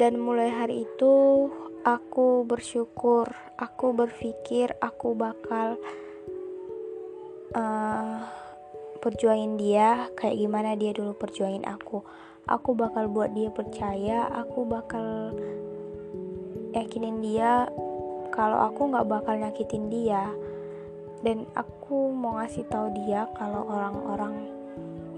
[0.00, 1.12] dan mulai hari itu
[1.84, 3.28] aku bersyukur
[3.60, 5.76] aku berpikir aku bakal
[7.52, 8.24] uh,
[9.04, 12.00] perjuangin dia kayak gimana dia dulu perjuangin aku.
[12.48, 15.36] Aku bakal buat dia percaya aku bakal
[16.72, 17.68] yakinin dia
[18.32, 20.32] kalau aku nggak bakal nyakitin dia.
[21.20, 24.48] Dan aku mau ngasih tahu dia kalau orang-orang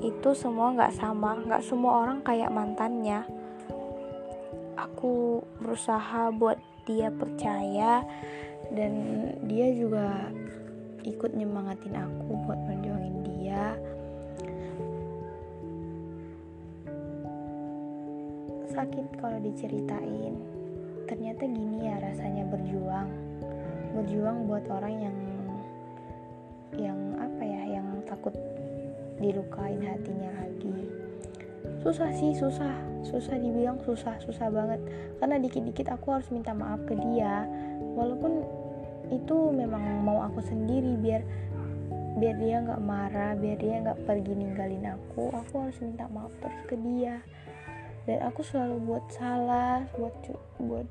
[0.03, 3.23] itu semua nggak sama nggak semua orang kayak mantannya
[4.83, 8.03] aku berusaha buat dia percaya
[8.75, 8.93] dan
[9.47, 10.31] dia juga
[11.07, 13.79] ikut nyemangatin aku buat menjuangin dia.
[18.73, 20.35] Sakit kalau diceritain.
[21.07, 23.11] Ternyata gini ya rasanya berjuang.
[23.93, 25.19] Berjuang buat orang yang
[26.73, 28.33] yang apa ya yang takut
[29.21, 30.89] dilukain hatinya lagi.
[31.85, 34.81] Susah sih susah susah dibilang susah susah banget.
[35.19, 37.47] Karena dikit-dikit aku harus minta maaf ke dia.
[37.99, 38.43] Walaupun
[39.13, 41.23] itu memang mau aku sendiri biar
[42.13, 46.63] biar dia nggak marah biar dia nggak pergi ninggalin aku aku harus minta maaf terus
[46.71, 47.21] ke dia.
[48.03, 50.15] Dan aku selalu buat salah buat
[50.59, 50.89] buat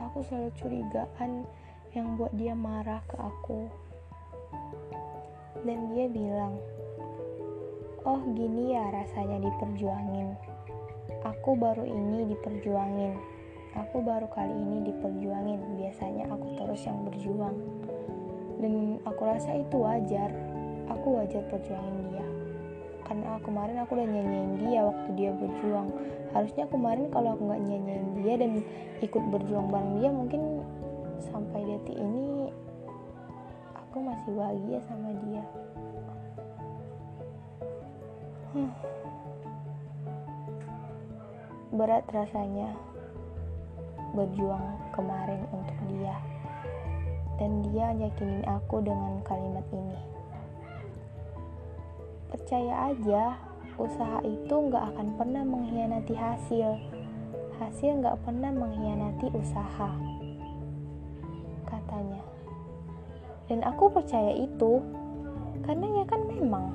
[0.00, 1.44] aku selalu curigaan
[1.92, 3.68] yang buat dia marah ke aku.
[5.64, 6.60] Dan dia bilang
[8.04, 10.53] oh gini ya rasanya diperjuangin
[11.24, 13.16] aku baru ini diperjuangin.
[13.74, 15.60] Aku baru kali ini diperjuangin.
[15.80, 17.56] Biasanya aku terus yang berjuang.
[18.60, 20.30] Dan aku rasa itu wajar.
[20.92, 22.26] Aku wajar perjuangin dia.
[23.04, 25.88] Karena kemarin aku udah nyanyiin dia waktu dia berjuang.
[26.36, 28.52] Harusnya kemarin kalau aku nggak nyanyiin dia dan
[29.00, 30.42] ikut berjuang bareng dia mungkin
[31.20, 32.52] sampai detik ini
[33.74, 35.44] aku masih bahagia sama dia.
[38.54, 38.93] Hmm.
[41.74, 42.70] Berat rasanya
[44.14, 46.14] berjuang kemarin untuk dia.
[47.34, 49.98] Dan dia yakinin aku dengan kalimat ini.
[52.30, 53.34] Percaya aja
[53.74, 56.78] usaha itu nggak akan pernah mengkhianati hasil.
[57.58, 59.90] Hasil nggak pernah mengkhianati usaha
[61.66, 62.22] katanya.
[63.50, 64.78] Dan aku percaya itu
[65.66, 66.70] karena ya kan memang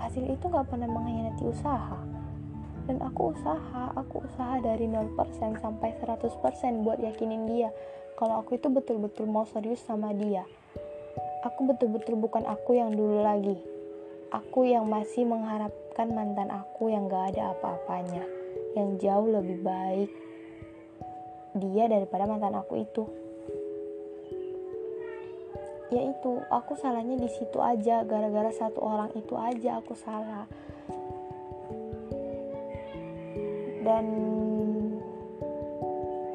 [0.00, 2.00] hasil itu nggak pernah mengkhianati usaha
[2.88, 5.16] dan aku usaha aku usaha dari 0%
[5.60, 7.70] sampai 100% buat yakinin dia.
[8.16, 10.44] Kalau aku itu betul-betul mau serius sama dia.
[11.40, 13.56] Aku betul-betul bukan aku yang dulu lagi.
[14.30, 18.22] Aku yang masih mengharapkan mantan aku yang gak ada apa-apanya.
[18.76, 20.10] Yang jauh lebih baik
[21.56, 23.04] dia daripada mantan aku itu.
[25.90, 28.06] Ya itu aku salahnya di situ aja.
[28.06, 30.46] Gara-gara satu orang itu aja aku salah
[33.90, 34.06] dan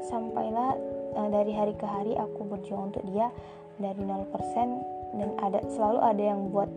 [0.03, 0.75] sampailah
[1.15, 3.31] uh, dari hari ke hari aku berjuang untuk dia
[3.79, 4.27] dari 0%
[5.15, 6.67] dan ada selalu ada yang buat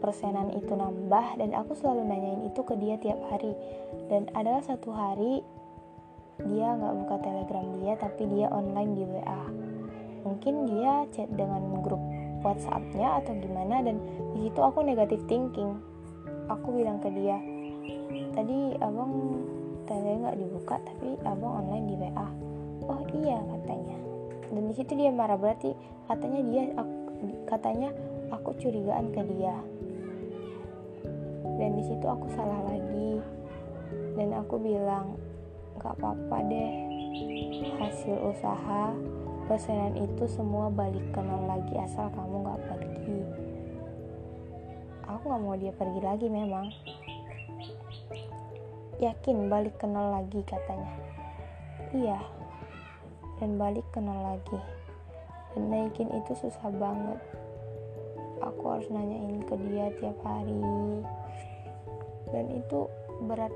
[0.00, 1.36] persenan itu nambah.
[1.36, 3.52] Dan aku selalu nanyain itu ke dia tiap hari.
[4.08, 5.44] Dan adalah satu hari
[6.38, 9.42] dia nggak buka telegram dia tapi dia online di WA
[10.22, 11.98] mungkin dia chat dengan grup
[12.46, 13.98] WhatsAppnya atau gimana dan
[14.38, 15.82] di situ aku negatif thinking.
[16.46, 17.42] Aku bilang ke dia
[18.38, 19.42] tadi abang
[19.88, 22.48] tele nggak dibuka tapi abang online di WA
[22.88, 23.98] oh iya katanya.
[24.48, 25.76] Dan di situ dia marah berarti
[26.08, 26.94] katanya dia aku,
[27.44, 27.88] katanya
[28.32, 29.54] aku curigaan ke dia.
[31.60, 33.20] Dan di situ aku salah lagi.
[34.16, 35.14] Dan aku bilang
[35.78, 36.72] nggak apa-apa deh
[37.78, 38.90] hasil usaha
[39.46, 43.20] pesanan itu semua balik ke nol lagi asal kamu nggak pergi.
[45.08, 46.68] Aku nggak mau dia pergi lagi memang
[48.98, 50.90] yakin balik ke nol lagi katanya.
[51.94, 52.18] Iya.
[53.38, 54.58] Dan balik ke nol lagi.
[55.54, 57.18] Dan naikin itu susah banget.
[58.42, 60.62] Aku harus nanyain ke dia tiap hari.
[62.34, 62.90] Dan itu
[63.22, 63.54] berat.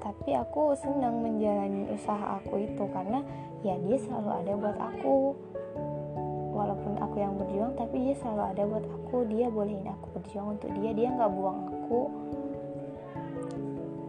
[0.00, 3.24] Tapi aku senang menjalani usaha aku itu karena
[3.64, 5.16] ya dia selalu ada buat aku.
[6.54, 9.16] Walaupun aku yang berjuang tapi dia selalu ada buat aku.
[9.28, 10.96] Dia bolehin aku berjuang untuk dia.
[10.96, 12.00] Dia nggak buang aku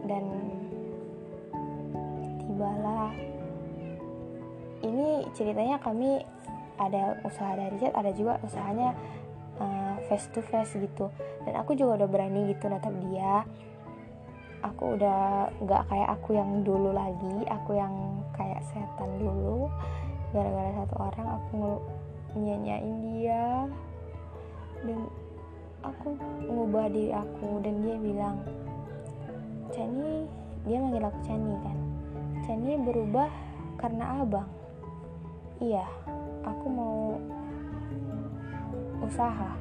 [0.06, 0.24] dan
[2.46, 3.12] tibalah
[4.86, 6.22] ini ceritanya kami
[6.76, 8.92] ada usaha dari chat ada juga usahanya
[9.60, 11.08] uh, face to face gitu.
[11.44, 13.44] Dan aku juga udah berani gitu natap dia.
[14.64, 17.92] Aku udah nggak kayak aku yang dulu lagi aku yang
[18.36, 19.70] kayak setan dulu.
[20.34, 21.80] Gara-gara satu orang aku
[22.36, 23.68] nyanyain dia.
[24.84, 25.08] Dan
[25.80, 26.18] aku
[26.50, 28.36] ngubah diri aku dan dia bilang
[29.76, 30.24] Chani
[30.64, 31.78] dia manggil aku Chani kan.
[32.48, 33.28] Chani berubah
[33.76, 34.48] karena abang.
[35.60, 35.84] Iya
[36.48, 37.20] aku mau
[39.04, 39.52] usaha.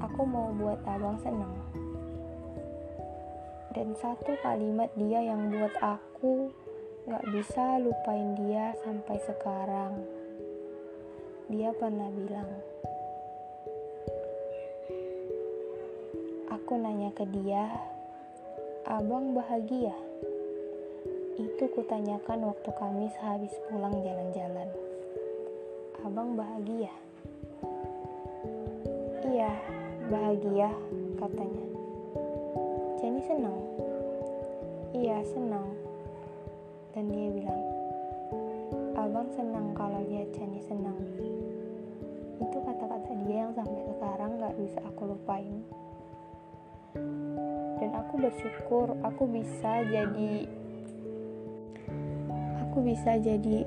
[0.00, 1.52] Aku mau buat abang senang.
[3.76, 6.48] Dan satu kalimat dia yang buat aku
[7.04, 9.92] gak bisa lupain dia sampai sekarang.
[11.52, 12.48] Dia pernah bilang
[16.70, 17.66] aku nanya ke dia
[18.86, 19.90] abang bahagia?
[21.34, 24.70] Itu kutanyakan waktu kami sehabis pulang jalan-jalan.
[26.06, 26.94] Abang bahagia?
[29.26, 29.50] Iya
[30.14, 30.70] bahagia
[31.18, 31.66] katanya.
[33.02, 33.58] Jenny senang.
[34.94, 35.74] Iya senang
[36.94, 37.62] dan dia bilang.
[38.94, 41.02] Abang senang kalau lihat Jenny senang.
[42.38, 45.66] Itu kata-kata dia yang sampai sekarang gak bisa aku lupain
[47.80, 50.46] dan aku bersyukur aku bisa jadi
[52.70, 53.66] aku bisa jadi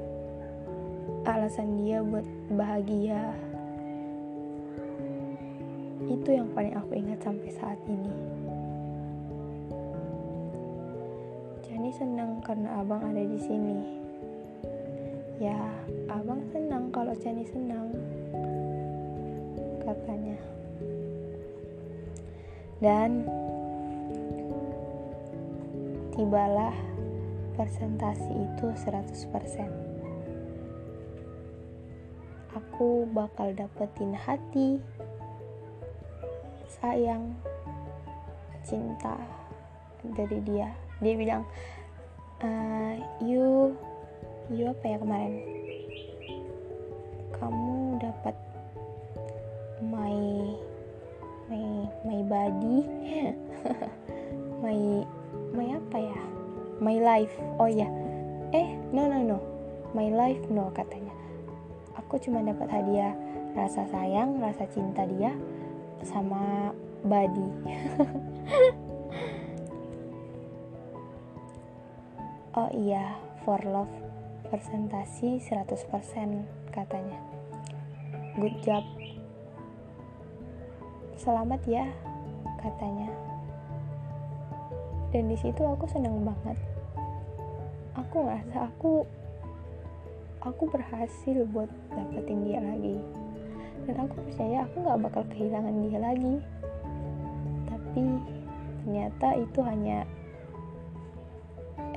[1.23, 3.35] alasan dia buat bahagia.
[6.03, 8.15] Itu yang paling aku ingat sampai saat ini.
[11.63, 13.79] Jani senang karena abang ada di sini.
[15.39, 15.57] Ya
[16.11, 17.91] abang senang kalau Jani senang
[22.83, 23.23] dan
[26.11, 26.75] tibalah
[27.55, 29.93] presentasi itu 100%
[32.51, 34.77] aku bakal dapetin hati
[36.83, 37.31] sayang
[38.67, 39.15] cinta
[40.03, 40.67] dari dia.
[40.99, 41.43] Dia bilang
[42.43, 42.93] uh,
[43.23, 43.71] you
[44.51, 45.62] you apa ya kemarin
[52.63, 52.87] body
[54.63, 54.79] my
[55.51, 56.19] my apa ya?
[56.79, 57.35] My life.
[57.59, 57.87] Oh ya
[58.55, 59.37] eh no no no.
[59.91, 61.11] My life no katanya.
[61.99, 63.13] Aku cuma dapat hadiah
[63.53, 65.35] rasa sayang rasa cinta dia
[66.07, 66.71] sama
[67.03, 67.47] body.
[72.53, 73.89] Oh iya for love
[74.45, 75.89] presentasi 100%
[76.69, 77.17] katanya.
[78.37, 78.85] Good job.
[81.17, 81.89] Selamat ya
[82.63, 83.11] katanya.
[85.11, 86.57] Dan di situ aku senang banget.
[87.99, 89.05] Aku ngerasa aku
[90.41, 92.97] aku berhasil buat dapetin dia lagi.
[93.83, 96.35] Dan aku percaya aku nggak bakal kehilangan dia lagi.
[97.69, 98.05] Tapi
[98.83, 100.07] ternyata itu hanya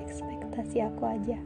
[0.03, 1.39] ekspektasi aku aja